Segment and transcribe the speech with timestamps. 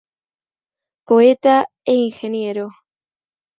[1.07, 1.57] Poeta
[1.93, 2.65] e Ingeniero.